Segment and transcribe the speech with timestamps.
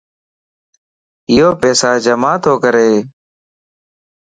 [1.29, 2.91] ايو پيسا جمع تو ڪري